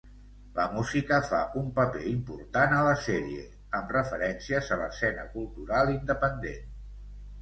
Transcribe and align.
La 0.53 0.63
música 0.75 1.17
fa 1.31 1.41
un 1.61 1.67
paper 1.75 2.01
important 2.11 2.73
a 2.77 2.81
la 2.89 2.95
sèrie, 3.09 3.45
amb 3.81 3.95
referències 3.99 4.73
a 4.77 4.81
l'escena 4.83 5.27
cultural 5.37 5.97
independent. 6.01 6.69